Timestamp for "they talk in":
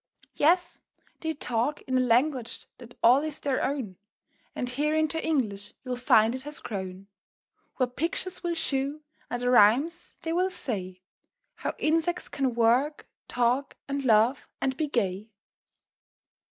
1.19-1.95